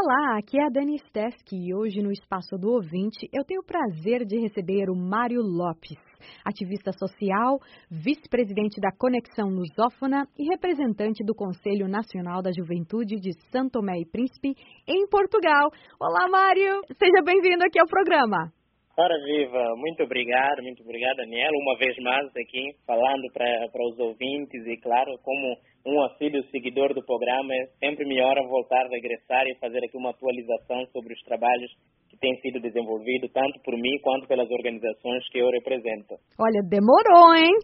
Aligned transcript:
Olá, 0.00 0.38
aqui 0.38 0.56
é 0.56 0.64
a 0.64 0.68
Dani 0.68 0.96
Steski 1.08 1.56
e 1.56 1.74
hoje 1.74 2.00
no 2.00 2.12
Espaço 2.12 2.56
do 2.56 2.70
Ouvinte 2.70 3.28
eu 3.32 3.42
tenho 3.44 3.62
o 3.62 3.64
prazer 3.64 4.24
de 4.24 4.38
receber 4.38 4.88
o 4.88 4.94
Mário 4.94 5.42
Lopes, 5.42 5.98
ativista 6.44 6.92
social, 6.92 7.58
vice-presidente 7.90 8.80
da 8.80 8.92
Conexão 8.96 9.48
Lusófona 9.48 10.24
e 10.38 10.48
representante 10.50 11.24
do 11.24 11.34
Conselho 11.34 11.88
Nacional 11.88 12.40
da 12.42 12.52
Juventude 12.56 13.16
de 13.16 13.32
São 13.50 13.68
Tomé 13.68 13.98
e 13.98 14.06
Príncipe 14.06 14.54
em 14.86 15.08
Portugal. 15.08 15.68
Olá, 15.98 16.28
Mário! 16.28 16.80
Seja 16.96 17.20
bem-vindo 17.24 17.64
aqui 17.64 17.80
ao 17.80 17.88
programa. 17.88 18.52
Ora 18.98 19.14
viva, 19.22 19.76
muito 19.76 20.02
obrigado, 20.02 20.60
muito 20.60 20.82
obrigado, 20.82 21.18
Daniela, 21.18 21.54
uma 21.54 21.78
vez 21.78 21.96
mais 21.98 22.26
aqui 22.34 22.74
falando 22.84 23.30
para 23.32 23.86
os 23.86 23.96
ouvintes 23.96 24.66
e, 24.66 24.76
claro, 24.78 25.16
como 25.22 25.56
um 25.86 26.02
assíduo 26.02 26.42
seguidor 26.50 26.92
do 26.92 27.06
programa, 27.06 27.54
é 27.54 27.66
sempre 27.78 28.04
melhor 28.04 28.34
voltar 28.48 28.88
regressar 28.90 29.46
e 29.46 29.54
fazer 29.60 29.78
aqui 29.84 29.96
uma 29.96 30.10
atualização 30.10 30.84
sobre 30.86 31.14
os 31.14 31.22
trabalhos 31.22 31.70
que 32.10 32.18
têm 32.18 32.34
sido 32.40 32.58
desenvolvidos, 32.58 33.30
tanto 33.32 33.62
por 33.62 33.78
mim 33.78 34.00
quanto 34.02 34.26
pelas 34.26 34.50
organizações 34.50 35.22
que 35.30 35.38
eu 35.38 35.48
represento. 35.48 36.18
Olha, 36.36 36.60
demorou, 36.68 37.36
hein? 37.36 37.54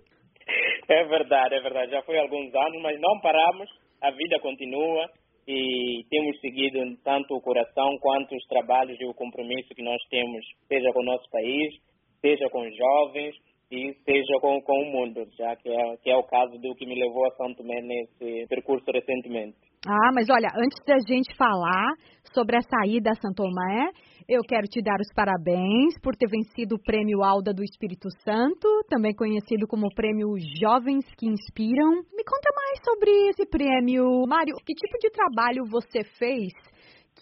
É 0.87 1.03
verdade, 1.05 1.57
é 1.57 1.61
verdade. 1.61 1.91
Já 1.91 2.03
foi 2.03 2.17
alguns 2.19 2.55
anos, 2.55 2.81
mas 2.83 3.01
não 3.01 3.19
paramos, 3.21 3.69
a 4.01 4.11
vida 4.13 4.39
continua 4.39 5.09
e 5.47 6.05
temos 6.09 6.41
seguido 6.41 6.79
tanto 7.05 7.35
o 7.35 7.41
coração 7.41 7.99
quanto 8.01 8.35
os 8.35 8.45
trabalhos 8.47 8.99
e 9.01 9.05
o 9.05 9.15
compromisso 9.15 9.75
que 9.75 9.83
nós 9.83 10.03
temos, 10.09 10.45
seja 10.69 10.93
com 10.93 11.01
o 11.01 11.05
nosso 11.05 11.29
país, 11.31 11.75
seja 12.21 12.49
com 12.51 12.63
os 12.67 12.77
jovens 12.77 13.35
e 13.71 13.93
seja 14.05 14.41
com, 14.41 14.61
com 14.63 14.83
o 14.83 14.93
mundo, 14.93 15.27
já 15.37 15.55
que 15.57 15.69
é, 15.69 15.97
que 16.03 16.11
é 16.11 16.17
o 16.17 16.23
caso 16.23 16.59
do 16.59 16.75
que 16.75 16.87
me 16.87 16.95
levou 16.99 17.27
a 17.27 17.31
São 17.33 17.53
Tomé 17.55 17.81
nesse 17.81 18.47
percurso 18.49 18.85
recentemente. 18.91 19.57
Ah, 19.87 20.11
mas 20.15 20.29
olha, 20.31 20.49
antes 20.57 20.79
da 20.87 20.97
gente 21.07 21.37
falar 21.37 21.93
sobre 22.33 22.57
a 22.57 22.63
saída 22.63 23.11
a 23.11 23.15
São 23.17 23.33
Tomé, 23.35 23.91
eu 24.29 24.41
quero 24.43 24.67
te 24.67 24.81
dar 24.83 24.99
os 25.01 25.13
parabéns 25.15 25.99
por 26.03 26.17
ter 26.17 26.29
vencido 26.29 26.77
o 26.77 26.83
Prêmio 26.83 27.23
Alda 27.23 27.53
do 27.53 27.63
Espírito 27.63 28.09
Santo, 28.25 28.69
também 28.89 29.15
conhecido 29.15 29.67
como 29.67 29.95
Prêmio 29.95 30.29
Jovens 30.61 31.05
que 31.19 31.27
Inspiram. 31.27 32.03
Me 32.13 32.25
conta 32.25 32.51
mais 32.57 32.81
sobre 32.85 33.11
esse 33.29 33.47
prêmio. 33.47 34.25
Mário, 34.27 34.55
que 34.65 34.75
tipo 34.75 34.99
de 34.99 35.11
trabalho 35.11 35.65
você 35.71 36.03
fez 36.19 36.53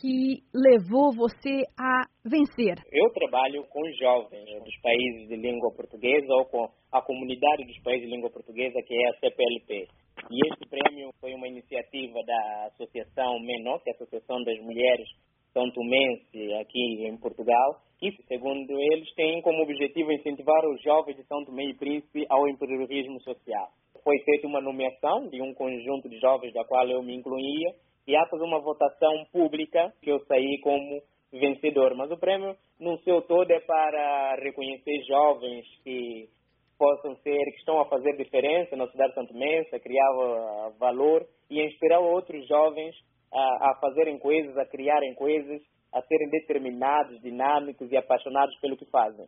que 0.00 0.42
levou 0.54 1.12
você 1.12 1.62
a 1.78 2.06
vencer? 2.24 2.78
Eu 2.90 3.10
trabalho 3.10 3.64
com 3.68 3.82
jovens 4.00 4.46
dos 4.64 4.80
países 4.80 5.28
de 5.28 5.36
língua 5.36 5.70
portuguesa 5.74 6.32
ou 6.34 6.46
com 6.46 6.68
a 6.92 7.02
comunidade 7.02 7.66
dos 7.66 7.78
países 7.82 8.08
de 8.08 8.14
língua 8.14 8.30
portuguesa, 8.30 8.80
que 8.86 8.94
é 8.94 9.08
a 9.08 9.14
CPLP. 9.14 9.88
E 10.30 10.46
este 10.46 10.68
prêmio 10.68 11.10
foi 11.20 11.34
uma 11.34 11.48
iniciativa 11.48 12.18
da 12.24 12.66
Associação 12.72 13.38
MENO, 13.40 13.80
que 13.80 13.90
é 13.90 13.92
a 13.92 13.96
Associação 13.96 14.42
das 14.44 14.58
Mulheres 14.60 15.08
são 15.52 15.70
Tomense 15.70 16.54
aqui 16.60 17.06
em 17.06 17.16
Portugal 17.16 17.80
e, 18.00 18.10
segundo 18.26 18.72
eles, 18.80 19.14
têm 19.14 19.40
como 19.42 19.62
objetivo 19.62 20.12
incentivar 20.12 20.66
os 20.66 20.82
jovens 20.82 21.16
de 21.16 21.24
São 21.24 21.44
Tomé 21.44 21.64
e 21.66 21.74
Príncipe 21.74 22.26
ao 22.28 22.48
empreendedorismo 22.48 23.20
social. 23.20 23.68
Foi 24.02 24.18
feita 24.20 24.46
uma 24.46 24.60
nomeação 24.60 25.28
de 25.28 25.40
um 25.40 25.54
conjunto 25.54 26.08
de 26.08 26.18
jovens 26.18 26.52
da 26.52 26.64
qual 26.64 26.88
eu 26.88 27.02
me 27.02 27.14
incluía 27.14 27.72
e 28.06 28.16
após 28.16 28.42
uma 28.42 28.58
votação 28.58 29.24
pública 29.32 29.92
que 30.02 30.10
eu 30.10 30.18
saí 30.26 30.58
como 30.60 31.00
vencedor. 31.32 31.94
Mas 31.94 32.10
o 32.10 32.16
prêmio, 32.16 32.56
no 32.80 32.98
seu 32.98 33.22
todo, 33.22 33.48
é 33.50 33.60
para 33.60 34.36
reconhecer 34.42 35.04
jovens 35.06 35.64
que 35.84 36.28
possam 36.76 37.14
ser, 37.18 37.44
que 37.52 37.58
estão 37.58 37.78
a 37.78 37.84
fazer 37.84 38.16
diferença 38.16 38.74
na 38.74 38.88
cidade 38.88 39.10
de 39.10 39.14
Santo 39.14 39.34
Mensa, 39.34 39.78
criar 39.78 40.72
valor 40.80 41.24
e 41.48 41.62
inspirar 41.64 42.00
outros 42.00 42.44
jovens 42.48 42.96
a, 43.38 43.78
fazerem 43.80 44.18
coisas, 44.18 44.56
a 44.56 44.66
criarem 44.66 45.14
coisas, 45.14 45.60
a 45.92 46.02
serem 46.02 46.28
determinados, 46.30 47.20
dinâmicos 47.20 47.90
e 47.90 47.96
apaixonados 47.96 48.58
pelo 48.60 48.76
que 48.76 48.86
fazem. 48.86 49.26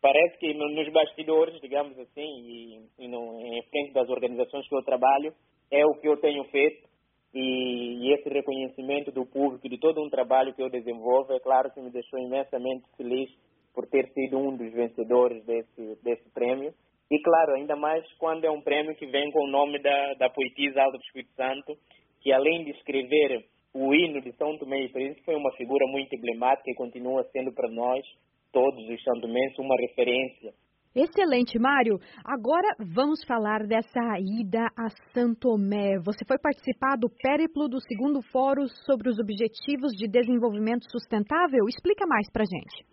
Parece 0.00 0.38
que 0.38 0.54
nos 0.54 0.92
bastidores, 0.92 1.60
digamos 1.60 1.98
assim, 1.98 2.22
e, 2.22 2.88
e 2.98 3.08
no, 3.08 3.40
em 3.40 3.62
frente 3.70 3.92
das 3.92 4.08
organizações 4.08 4.68
que 4.68 4.74
eu 4.74 4.82
trabalho, 4.84 5.32
é 5.70 5.84
o 5.84 5.94
que 5.94 6.08
eu 6.08 6.16
tenho 6.16 6.44
feito 6.44 6.88
e, 7.34 8.08
e, 8.08 8.14
esse 8.14 8.28
reconhecimento 8.28 9.12
do 9.12 9.26
público 9.26 9.68
de 9.68 9.78
todo 9.78 10.02
um 10.02 10.08
trabalho 10.08 10.54
que 10.54 10.62
eu 10.62 10.70
desenvolvo, 10.70 11.32
é 11.32 11.40
claro 11.40 11.70
que 11.70 11.80
me 11.80 11.90
deixou 11.90 12.18
imensamente 12.18 12.84
feliz 12.96 13.30
por 13.74 13.86
ter 13.86 14.08
sido 14.12 14.38
um 14.38 14.56
dos 14.56 14.72
vencedores 14.72 15.44
desse, 15.44 16.02
desse 16.02 16.28
prêmio. 16.30 16.72
E 17.10 17.20
claro, 17.20 17.54
ainda 17.54 17.76
mais 17.76 18.04
quando 18.18 18.44
é 18.44 18.50
um 18.50 18.62
prêmio 18.62 18.94
que 18.96 19.06
vem 19.06 19.30
com 19.30 19.44
o 19.44 19.50
nome 19.50 19.78
da, 19.80 20.14
da 20.14 20.30
poetisa 20.30 20.82
Alda 20.82 20.98
do 20.98 21.04
Espírito 21.04 21.32
Santo, 21.34 21.76
que 22.20 22.32
além 22.32 22.64
de 22.64 22.70
escrever 22.70 23.44
o 23.74 23.94
hino 23.94 24.20
de 24.20 24.32
São 24.32 24.56
Tomé 24.58 24.84
e 24.84 24.88
Príncipe, 24.88 25.24
foi 25.24 25.36
uma 25.36 25.52
figura 25.52 25.86
muito 25.86 26.14
emblemática 26.14 26.70
e 26.70 26.74
continua 26.74 27.24
sendo 27.32 27.52
para 27.52 27.70
nós, 27.70 28.04
todos 28.52 28.88
os 28.88 29.02
São 29.02 29.20
Tomenses, 29.20 29.58
uma 29.58 29.76
referência. 29.76 30.52
Excelente, 30.94 31.58
Mário. 31.58 31.98
Agora 32.24 32.74
vamos 32.78 33.22
falar 33.24 33.66
dessa 33.66 34.00
ida 34.18 34.66
a 34.76 34.88
São 35.12 35.34
Tomé. 35.34 35.98
Você 36.04 36.24
foi 36.26 36.38
participar 36.38 36.96
do 36.96 37.08
périplo 37.08 37.68
do 37.68 37.78
segundo 37.80 38.20
fórum 38.32 38.66
sobre 38.86 39.08
os 39.08 39.18
Objetivos 39.18 39.92
de 39.92 40.08
Desenvolvimento 40.08 40.90
Sustentável? 40.90 41.68
Explica 41.68 42.06
mais 42.06 42.28
para 42.32 42.44
gente. 42.44 42.84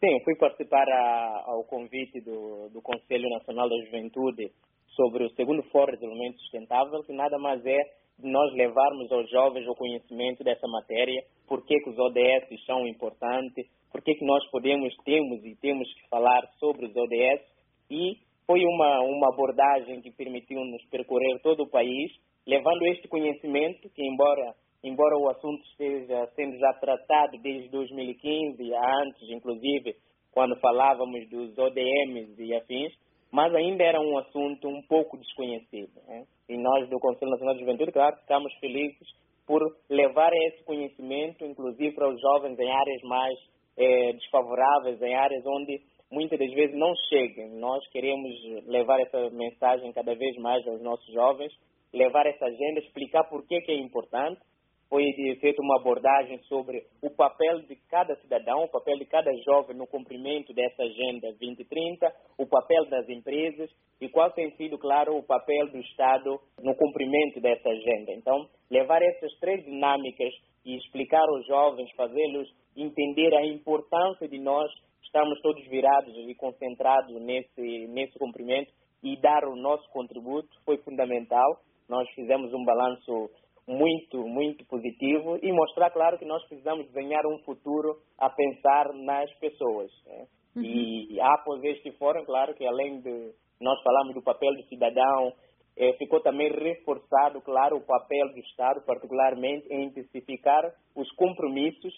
Sim, 0.00 0.24
fui 0.24 0.36
participar 0.36 0.88
a, 0.88 1.44
ao 1.46 1.64
convite 1.64 2.20
do, 2.20 2.70
do 2.70 2.80
Conselho 2.80 3.28
Nacional 3.30 3.68
da 3.68 3.76
Juventude 3.84 4.50
sobre 4.96 5.24
o 5.24 5.30
segundo 5.30 5.62
Fórum 5.64 5.92
de 5.92 5.98
Desenvolvimento 5.98 6.40
Sustentável, 6.40 7.02
que 7.04 7.12
nada 7.12 7.38
mais 7.38 7.64
é 7.66 7.78
nós 8.22 8.52
levarmos 8.54 9.10
aos 9.12 9.30
jovens 9.30 9.66
o 9.68 9.74
conhecimento 9.74 10.42
dessa 10.42 10.66
matéria, 10.66 11.22
por 11.46 11.64
que, 11.64 11.74
os 11.88 11.98
ODS 11.98 12.64
são 12.66 12.86
importantes, 12.86 13.66
por 13.92 14.02
que, 14.02 14.14
que 14.14 14.24
nós 14.24 14.44
podemos, 14.50 14.94
temos 15.04 15.44
e 15.44 15.54
temos 15.56 15.92
que 15.94 16.08
falar 16.08 16.42
sobre 16.58 16.86
os 16.86 16.96
ODS 16.96 17.42
e 17.90 18.18
foi 18.46 18.64
uma, 18.64 19.00
uma 19.02 19.28
abordagem 19.28 20.00
que 20.00 20.10
permitiu-nos 20.10 20.84
percorrer 20.86 21.38
todo 21.42 21.64
o 21.64 21.70
país, 21.70 22.10
levando 22.46 22.86
este 22.86 23.06
conhecimento 23.06 23.88
que, 23.90 24.02
embora, 24.02 24.54
embora 24.82 25.16
o 25.18 25.28
assunto 25.28 25.62
esteja 25.64 26.26
sendo 26.34 26.58
já 26.58 26.72
tratado 26.74 27.38
desde 27.42 27.68
2015, 27.68 28.74
antes, 28.74 29.28
inclusive, 29.30 29.94
quando 30.32 30.56
falávamos 30.60 31.28
dos 31.28 31.56
ODMs 31.58 32.34
e 32.42 32.54
afins, 32.54 32.92
mas 33.30 33.54
ainda 33.54 33.82
era 33.84 34.00
um 34.00 34.18
assunto 34.18 34.68
um 34.68 34.82
pouco 34.82 35.18
desconhecido. 35.18 35.92
Né? 36.06 36.24
E 36.48 36.56
nós 36.56 36.88
do 36.88 36.98
Conselho 36.98 37.30
Nacional 37.30 37.54
de 37.54 37.60
Juventude, 37.60 37.92
claro, 37.92 38.16
ficamos 38.16 38.52
felizes 38.54 39.08
por 39.46 39.62
levar 39.88 40.30
esse 40.32 40.62
conhecimento, 40.64 41.44
inclusive 41.44 41.94
para 41.94 42.08
os 42.08 42.20
jovens 42.20 42.58
em 42.58 42.70
áreas 42.70 43.02
mais 43.02 43.38
eh, 43.76 44.12
desfavoráveis, 44.12 45.00
em 45.00 45.14
áreas 45.14 45.44
onde 45.46 45.80
muitas 46.10 46.38
das 46.38 46.52
vezes 46.52 46.76
não 46.76 46.92
chegam. 47.08 47.48
Nós 47.58 47.86
queremos 47.90 48.30
levar 48.66 49.00
essa 49.00 49.30
mensagem 49.30 49.92
cada 49.92 50.14
vez 50.14 50.36
mais 50.36 50.66
aos 50.66 50.82
nossos 50.82 51.12
jovens, 51.12 51.52
levar 51.92 52.26
essa 52.26 52.44
agenda, 52.44 52.80
explicar 52.80 53.24
por 53.24 53.46
que, 53.46 53.60
que 53.60 53.72
é 53.72 53.76
importante 53.76 54.40
foi 54.88 55.04
feita 55.40 55.60
uma 55.62 55.76
abordagem 55.76 56.38
sobre 56.44 56.82
o 57.02 57.10
papel 57.10 57.60
de 57.62 57.76
cada 57.90 58.16
cidadão, 58.16 58.64
o 58.64 58.70
papel 58.70 58.96
de 58.98 59.04
cada 59.04 59.30
jovem 59.44 59.76
no 59.76 59.86
cumprimento 59.86 60.54
dessa 60.54 60.82
Agenda 60.82 61.28
2030, 61.38 62.10
o 62.38 62.46
papel 62.46 62.86
das 62.86 63.08
empresas 63.08 63.70
e 64.00 64.08
qual 64.08 64.30
tem 64.30 64.50
sido, 64.56 64.78
claro, 64.78 65.16
o 65.16 65.22
papel 65.22 65.68
do 65.70 65.78
Estado 65.78 66.40
no 66.62 66.74
cumprimento 66.74 67.40
dessa 67.40 67.68
agenda. 67.68 68.12
Então, 68.12 68.48
levar 68.70 69.02
essas 69.02 69.32
três 69.40 69.62
dinâmicas 69.64 70.32
e 70.64 70.76
explicar 70.76 71.22
aos 71.28 71.46
jovens, 71.46 71.90
fazê-los 71.94 72.48
entender 72.76 73.34
a 73.34 73.46
importância 73.46 74.26
de 74.28 74.38
nós 74.38 74.70
estarmos 75.02 75.40
todos 75.40 75.66
virados 75.68 76.14
e 76.16 76.34
concentrados 76.34 77.14
nesse, 77.22 77.86
nesse 77.88 78.18
cumprimento 78.18 78.72
e 79.02 79.16
dar 79.16 79.44
o 79.44 79.56
nosso 79.56 79.88
contributo 79.90 80.48
foi 80.64 80.78
fundamental. 80.78 81.60
Nós 81.88 82.08
fizemos 82.10 82.52
um 82.52 82.64
balanço 82.64 83.30
muito, 83.68 84.26
muito 84.26 84.64
positivo 84.64 85.38
e 85.42 85.52
mostrar, 85.52 85.90
claro, 85.90 86.18
que 86.18 86.24
nós 86.24 86.42
precisamos 86.48 86.86
desenhar 86.86 87.26
um 87.26 87.38
futuro 87.44 87.98
a 88.18 88.30
pensar 88.30 88.94
nas 88.94 89.30
pessoas. 89.38 89.90
Né? 90.06 90.26
Uhum. 90.56 90.62
E 90.62 91.20
após 91.20 91.62
este 91.62 91.92
fórum, 91.92 92.24
claro, 92.24 92.54
que 92.54 92.66
além 92.66 93.00
de 93.02 93.32
nós 93.60 93.80
falarmos 93.82 94.14
do 94.14 94.22
papel 94.22 94.54
do 94.56 94.62
cidadão, 94.68 95.34
eh, 95.76 95.92
ficou 95.98 96.20
também 96.20 96.50
reforçado, 96.50 97.42
claro, 97.42 97.76
o 97.76 97.86
papel 97.86 98.32
do 98.32 98.38
Estado, 98.38 98.80
particularmente 98.86 99.68
em 99.70 99.84
intensificar 99.84 100.72
os 100.96 101.10
compromissos 101.12 101.92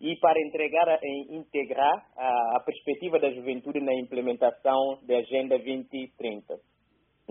e 0.00 0.16
para 0.16 0.40
entregar, 0.40 0.98
em 1.04 1.36
integrar 1.36 2.04
a, 2.16 2.56
a 2.56 2.60
perspectiva 2.64 3.20
da 3.20 3.30
juventude 3.30 3.78
na 3.80 3.94
implementação 3.94 4.98
da 5.06 5.18
Agenda 5.18 5.56
2030 5.56 6.71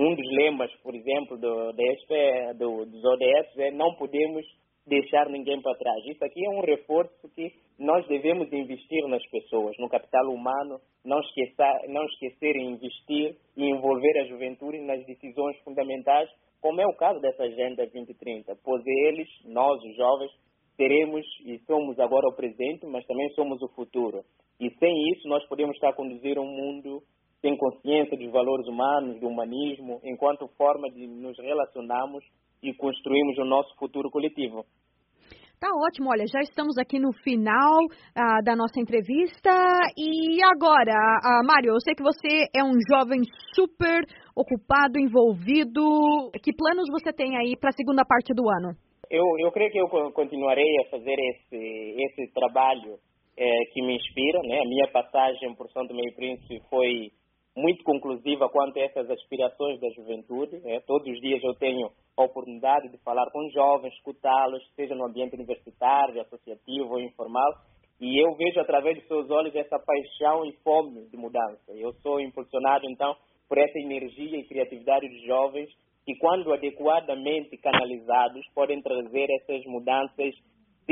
um 0.02 0.16
dos 0.16 0.28
lemas, 0.32 0.72
por 0.82 0.96
exemplo, 0.96 1.38
do, 1.38 1.72
deste, 1.74 2.54
do, 2.58 2.86
dos 2.86 3.04
ODS 3.04 3.58
é 3.58 3.72
não 3.72 3.94
podemos 3.96 4.46
deixar 4.86 5.30
ninguém 5.30 5.62
para 5.62 5.78
trás. 5.78 6.04
Isso 6.06 6.24
aqui 6.24 6.44
é 6.46 6.50
um 6.50 6.62
reforço 6.62 7.30
que 7.36 7.52
nós 7.78 8.06
devemos 8.08 8.52
investir 8.52 9.08
nas 9.08 9.26
pessoas, 9.30 9.76
no 9.78 9.90
capital 9.90 10.28
humano, 10.28 10.80
não 11.06 11.20
esquecer, 11.20 11.88
não 11.90 12.04
esquecer 12.06 12.56
investir 12.58 13.36
e 13.56 13.70
envolver 13.70 14.20
a 14.20 14.26
juventude 14.26 14.80
nas 14.80 15.06
decisões 15.06 15.58
fundamentais, 15.64 16.30
como 16.62 16.82
é 16.82 16.86
o 16.86 16.96
caso 16.96 17.20
dessa 17.20 17.44
Agenda 17.44 17.86
2030, 17.88 18.56
pois 18.64 18.84
eles, 18.86 19.28
nós, 19.46 19.82
os 19.84 19.96
jovens, 19.96 20.32
seremos 20.76 21.26
e 21.46 21.60
somos 21.66 22.00
agora 22.00 22.28
o 22.28 22.36
presente, 22.36 22.86
mas 22.88 23.06
também 23.06 23.30
somos 23.32 23.62
o 23.62 23.68
futuro. 23.70 24.24
E 24.60 24.70
sem 24.78 25.12
isso, 25.12 25.28
nós 25.28 25.48
podemos 25.48 25.76
estar 25.76 25.90
a 25.90 25.94
conduzir 25.94 26.38
um 26.40 26.46
mundo 26.46 27.02
sem 27.42 27.58
consciência 27.58 28.18
dos 28.18 28.32
valores 28.32 28.68
humanos, 28.68 29.20
do 29.20 29.28
humanismo, 29.28 30.00
enquanto 30.04 30.48
forma 30.58 30.90
de 30.90 31.08
nos 31.08 31.38
relacionarmos 31.40 32.24
e 32.62 32.74
construirmos 32.74 33.38
o 33.40 33.46
nosso 33.46 33.76
futuro 33.78 34.10
coletivo. 34.12 34.64
Tá 35.62 35.70
ótimo, 35.70 36.10
olha, 36.10 36.26
já 36.26 36.40
estamos 36.40 36.76
aqui 36.80 36.98
no 36.98 37.14
final 37.24 37.86
ah, 38.16 38.42
da 38.44 38.56
nossa 38.56 38.80
entrevista. 38.82 39.52
E 39.96 40.44
agora, 40.44 40.98
ah, 41.24 41.42
Mário, 41.46 41.74
eu 41.74 41.80
sei 41.82 41.94
que 41.94 42.02
você 42.02 42.50
é 42.56 42.64
um 42.64 42.74
jovem 42.90 43.22
super 43.54 44.02
ocupado, 44.36 44.98
envolvido. 44.98 46.32
Que 46.42 46.52
planos 46.52 46.90
você 46.90 47.14
tem 47.14 47.38
aí 47.38 47.56
para 47.56 47.70
a 47.70 47.78
segunda 47.78 48.04
parte 48.04 48.34
do 48.34 48.50
ano? 48.50 48.74
Eu, 49.08 49.24
eu 49.38 49.52
creio 49.52 49.72
que 49.72 49.78
eu 49.78 49.88
continuarei 50.14 50.80
a 50.82 50.90
fazer 50.90 51.16
esse, 51.20 51.96
esse 52.10 52.34
trabalho 52.34 52.98
é, 53.38 53.66
que 53.72 53.84
me 53.84 53.98
inspira. 53.98 54.42
Né? 54.42 54.62
A 54.62 54.66
minha 54.66 54.88
passagem 54.92 55.54
por 55.54 55.70
Santo 55.70 55.94
Meio 55.94 56.16
Príncipe 56.16 56.60
foi 56.72 57.12
muito 57.56 57.84
conclusiva 57.84 58.50
quanto 58.50 58.80
a 58.80 58.84
essas 58.84 59.10
aspirações 59.10 59.80
da 59.80 59.90
juventude. 59.90 60.60
Né? 60.60 60.80
Todos 60.88 61.08
os 61.08 61.20
dias 61.20 61.44
eu 61.44 61.54
tenho 61.56 61.92
a 62.18 62.24
oportunidade 62.24 62.90
de 62.90 62.98
falar 63.00 63.30
com 63.32 63.50
jovens, 63.50 63.94
escutá-los, 63.94 64.64
seja 64.76 64.96
no 64.96 65.06
ambiente 65.06 65.36
universitário, 65.36 66.22
associativo 66.22 66.94
ou 66.94 67.00
informal, 67.00 67.54
e 68.00 68.18
eu 68.18 68.34
vejo 68.36 68.60
através 68.60 68.98
de 68.98 69.08
seus 69.08 69.30
olhos 69.30 69.56
essa 69.56 69.78
paixão 69.78 70.44
e 70.46 70.54
fome 70.64 71.06
de 71.08 71.18
mudança. 71.18 71.72
Eu 71.72 71.94
sou 72.02 72.20
impulsionado, 72.20 72.90
então, 72.90 73.16
por 73.48 73.60
essa 73.60 73.78
energia 73.78 74.40
e 74.40 74.48
criatividade 74.48 75.08
dos 75.08 75.22
jovens 75.24 75.70
que, 76.04 76.16
quando 76.16 76.52
adequadamente 76.52 77.56
canalizados, 77.58 78.44
podem 78.56 78.82
trazer 78.82 79.28
essas 79.30 79.64
mudanças 79.66 80.34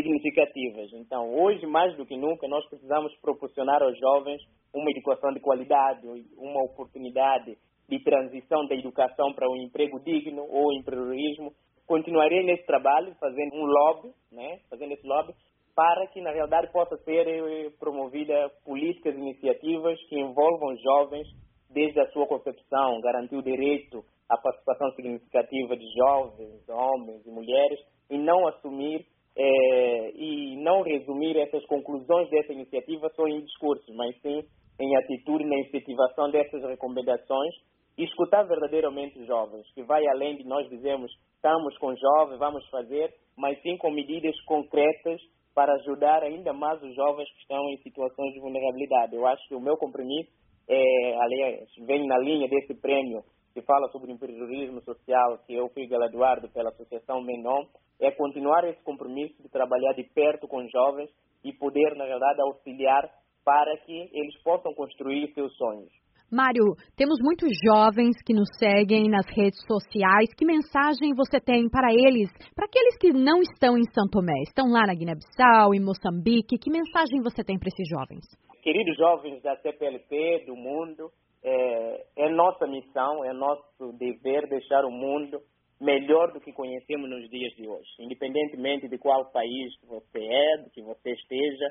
significativas. 0.02 0.92
Então, 0.94 1.34
hoje, 1.36 1.66
mais 1.66 1.96
do 1.96 2.06
que 2.06 2.16
nunca, 2.16 2.48
nós 2.48 2.68
precisamos 2.70 3.14
proporcionar 3.22 3.82
aos 3.82 3.98
jovens 4.00 4.42
uma 4.74 4.90
educação 4.92 5.34
de 5.34 5.40
qualidade, 5.40 6.08
uma 6.38 6.64
oportunidade 6.64 7.58
de 7.88 8.04
transição 8.04 8.66
da 8.68 8.76
educação 8.76 9.34
para 9.34 9.50
um 9.50 9.56
emprego 9.58 10.00
digno 10.00 10.46
ou 10.50 10.72
empreendedorismo. 10.74 11.52
Continuarei 11.88 12.44
nesse 12.44 12.66
trabalho, 12.66 13.16
fazendo 13.20 13.56
um 13.56 13.66
lobby, 13.66 14.10
né, 14.32 14.60
fazendo 14.70 14.94
esse 14.94 15.06
lobby, 15.06 15.34
para 15.76 16.08
que, 16.08 16.22
na 16.22 16.32
realidade, 16.32 16.72
possa 16.72 16.98
ser 16.98 17.28
eh, 17.28 17.70
promovida 17.80 18.50
políticas 18.64 19.16
e 19.16 19.20
iniciativas 19.20 20.00
que 20.08 20.20
envolvam 20.20 20.76
jovens 20.78 21.28
desde 21.70 22.00
a 22.00 22.08
sua 22.12 22.28
concepção, 22.28 23.00
garantir 23.02 23.36
o 23.36 23.44
direito 23.44 24.04
à 24.28 24.38
participação 24.38 24.92
significativa 24.92 25.76
de 25.76 25.86
jovens, 25.94 26.68
homens 26.68 27.26
e 27.26 27.32
mulheres, 27.32 27.80
e 28.10 28.18
não 28.18 28.48
assumir 28.48 29.06
eh, 29.42 30.12
e 30.16 30.58
não 30.58 30.82
resumir 30.82 31.38
essas 31.38 31.66
conclusões 31.66 32.30
dessa 32.30 32.52
iniciativa 32.52 33.10
só 33.16 33.26
em 33.26 33.40
discursos, 33.40 33.88
mas 33.96 34.14
sim 34.22 34.44
em 34.82 34.98
atitude 34.98 35.46
na 35.46 35.60
efetivação 35.60 36.30
dessas 36.30 36.62
recomendações 36.64 37.56
e 37.98 38.04
escutar 38.04 38.44
verdadeiramente 38.44 39.18
os 39.18 39.28
jovens, 39.28 39.66
que 39.74 39.84
vai 39.84 40.06
além 40.08 40.36
de 40.38 40.44
nós 40.46 40.68
dizermos 40.70 41.10
estamos 41.36 41.78
com 41.78 41.96
jovens, 41.96 42.38
vamos 42.38 42.68
fazer, 42.70 43.14
mas 43.38 43.62
sim 43.62 43.78
com 43.78 43.92
medidas 43.92 44.36
concretas 44.42 45.22
para 45.56 45.74
ajudar 45.74 46.24
ainda 46.24 46.52
mais 46.52 46.82
os 46.84 46.94
jovens 46.94 47.30
que 47.32 47.42
estão 47.42 47.62
em 47.70 47.78
situações 47.78 48.34
de 48.34 48.40
vulnerabilidade. 48.42 49.16
Eu 49.16 49.26
acho 49.26 49.46
que 49.48 49.56
o 49.56 49.62
meu 49.62 49.78
compromisso, 49.78 50.30
é, 50.68 51.16
aliás, 51.18 51.70
vem 51.86 52.06
na 52.06 52.18
linha 52.20 52.48
desse 52.48 52.74
prêmio 52.82 53.24
que 53.60 53.66
fala 53.66 53.90
sobre 53.90 54.12
empreendedorismo 54.12 54.82
social, 54.82 55.38
que 55.46 55.54
eu 55.54 55.70
fui 55.70 55.86
galardoado 55.86 56.50
pela 56.50 56.70
Associação 56.70 57.22
Menon, 57.22 57.66
é 58.00 58.10
continuar 58.12 58.64
esse 58.64 58.82
compromisso 58.84 59.42
de 59.44 59.50
trabalhar 59.50 59.94
de 59.94 60.04
perto 60.04 60.48
com 60.48 60.66
jovens 60.70 61.10
e 61.44 61.52
poder, 61.52 61.96
na 61.96 62.06
verdade, 62.06 62.42
auxiliar 62.42 63.04
para 63.44 63.78
que 63.86 64.10
eles 64.14 64.42
possam 64.44 64.74
construir 64.74 65.34
seus 65.34 65.54
sonhos. 65.58 65.92
Mário, 66.32 66.76
temos 66.96 67.18
muitos 67.22 67.50
jovens 67.66 68.16
que 68.24 68.34
nos 68.34 68.48
seguem 68.58 69.10
nas 69.10 69.26
redes 69.36 69.60
sociais. 69.66 70.30
Que 70.38 70.46
mensagem 70.46 71.16
você 71.16 71.42
tem 71.42 71.68
para 71.68 71.92
eles, 71.92 72.30
para 72.56 72.66
aqueles 72.66 72.98
que 72.98 73.12
não 73.12 73.42
estão 73.42 73.76
em 73.76 73.84
São 73.92 74.08
Tomé, 74.08 74.40
estão 74.44 74.68
lá 74.68 74.86
na 74.86 74.94
Guiné-Bissau, 74.94 75.74
em 75.74 75.84
Moçambique? 75.84 76.60
Que 76.60 76.70
mensagem 76.70 77.22
você 77.24 77.44
tem 77.44 77.58
para 77.58 77.70
esses 77.70 77.90
jovens? 77.90 78.24
Queridos 78.62 78.96
jovens 78.96 79.42
da 79.42 79.58
CPLP, 79.58 80.46
do 80.46 80.56
mundo, 80.56 81.10
é 81.44 81.99
nossa 82.40 82.66
missão, 82.66 83.26
é 83.26 83.34
nosso 83.34 83.92
dever 83.98 84.48
deixar 84.48 84.86
o 84.86 84.92
mundo 84.92 85.42
melhor 85.82 86.32
do 86.32 86.40
que 86.40 86.54
conhecemos 86.54 87.10
nos 87.10 87.30
dias 87.30 87.54
de 87.56 87.68
hoje, 87.68 87.90
independentemente 88.00 88.88
de 88.88 88.98
qual 88.98 89.30
país 89.32 89.74
você 89.86 90.24
é, 90.24 90.64
do 90.64 90.70
que 90.70 90.82
você 90.82 91.12
esteja 91.12 91.68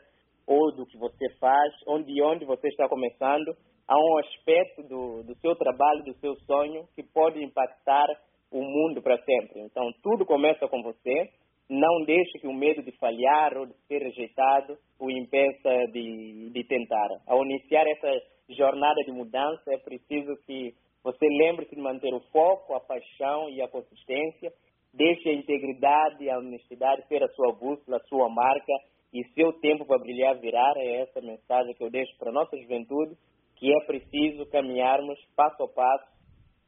ou 0.46 0.70
do 0.76 0.84
que 0.84 0.98
você 0.98 1.26
faz, 1.40 1.72
onde 1.86 2.22
onde 2.22 2.44
você 2.44 2.68
está 2.68 2.86
começando, 2.86 3.56
há 3.86 3.96
um 3.98 4.18
aspecto 4.18 4.82
do, 4.82 5.22
do 5.22 5.34
seu 5.36 5.56
trabalho, 5.56 6.04
do 6.04 6.14
seu 6.20 6.34
sonho 6.46 6.86
que 6.94 7.02
pode 7.02 7.42
impactar 7.42 8.06
o 8.52 8.62
mundo 8.62 9.00
para 9.00 9.16
sempre. 9.24 9.60
Então 9.60 9.90
tudo 10.02 10.26
começa 10.26 10.68
com 10.68 10.82
você. 10.82 11.30
Não 11.70 12.04
deixe 12.04 12.38
que 12.40 12.46
o 12.46 12.52
medo 12.52 12.82
de 12.82 12.92
falhar 12.92 13.56
ou 13.56 13.66
de 13.66 13.74
ser 13.86 14.02
rejeitado 14.02 14.76
o 14.98 15.10
impeça 15.10 15.70
de, 15.92 16.50
de 16.50 16.64
tentar. 16.64 17.08
Ao 17.26 17.42
iniciar 17.44 17.86
essa 17.86 18.10
jornada 18.48 19.02
de 19.04 19.12
mudança, 19.12 19.62
é 19.72 19.78
preciso 19.78 20.36
que 20.46 20.74
você 21.02 21.26
lembre-se 21.26 21.74
de 21.74 21.80
manter 21.80 22.12
o 22.12 22.20
foco, 22.32 22.74
a 22.74 22.80
paixão 22.80 23.48
e 23.50 23.62
a 23.62 23.68
consistência. 23.68 24.52
Deixe 24.92 25.28
a 25.28 25.34
integridade 25.34 26.24
e 26.24 26.30
a 26.30 26.38
honestidade 26.38 27.06
ser 27.08 27.22
a 27.22 27.28
sua 27.28 27.52
bússola, 27.52 27.98
a 27.98 28.08
sua 28.08 28.28
marca 28.28 28.72
e 29.12 29.24
seu 29.34 29.52
tempo 29.54 29.86
para 29.86 29.98
brilhar 29.98 30.38
virar. 30.38 30.74
É 30.76 31.02
essa 31.02 31.20
mensagem 31.20 31.74
que 31.74 31.84
eu 31.84 31.90
deixo 31.90 32.16
para 32.18 32.30
a 32.30 32.32
nossa 32.32 32.56
juventude, 32.56 33.16
que 33.56 33.72
é 33.72 33.84
preciso 33.86 34.46
caminharmos 34.46 35.18
passo 35.36 35.62
a 35.62 35.68
passo 35.68 36.18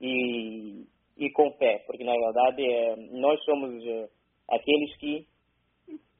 e, 0.00 0.84
e 1.16 1.30
com 1.30 1.50
fé, 1.52 1.82
porque 1.86 2.04
na 2.04 2.12
verdade 2.12 2.64
é, 2.64 2.96
nós 3.12 3.42
somos 3.44 3.84
é, 3.84 4.08
aqueles 4.48 4.96
que 4.96 5.26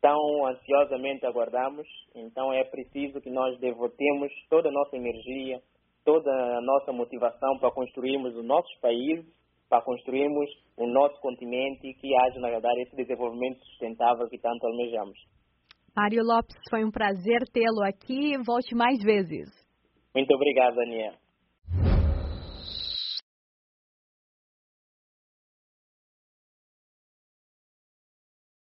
tão 0.01 0.47
ansiosamente 0.47 1.27
aguardamos, 1.27 1.87
então 2.15 2.53
é 2.53 2.65
preciso 2.65 3.21
que 3.21 3.31
nós 3.31 3.59
devotemos 3.59 4.33
toda 4.49 4.69
a 4.69 4.73
nossa 4.73 4.97
energia, 4.97 5.61
toda 6.05 6.31
a 6.31 6.61
nossa 6.61 6.93
motivação 6.93 7.59
para 7.59 7.71
construirmos 7.71 8.35
os 8.35 8.45
nossos 8.45 8.75
países, 8.81 9.27
para 9.69 9.83
construirmos 9.83 10.51
o 10.77 10.87
nosso 10.87 11.21
continente 11.21 11.87
e 11.87 11.95
que 11.95 12.17
haja, 12.17 12.41
na 12.41 12.49
verdade, 12.49 12.83
esse 12.83 12.97
desenvolvimento 12.97 13.65
sustentável 13.67 14.29
que 14.29 14.39
tanto 14.39 14.67
almejamos. 14.67 15.17
Mário 15.95 16.23
Lopes, 16.25 16.57
foi 16.69 16.85
um 16.85 16.91
prazer 16.91 17.41
tê-lo 17.53 17.83
aqui. 17.85 18.37
Volte 18.45 18.75
mais 18.75 19.03
vezes. 19.03 19.49
Muito 20.15 20.35
obrigado, 20.35 20.75
Daniel. 20.77 21.15